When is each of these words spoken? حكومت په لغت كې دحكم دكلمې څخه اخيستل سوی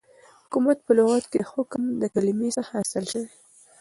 حكومت 0.43 0.77
په 0.85 0.91
لغت 0.97 1.25
كې 1.31 1.37
دحكم 1.43 1.83
دكلمې 2.01 2.49
څخه 2.57 2.71
اخيستل 2.75 3.05
سوی 3.13 3.29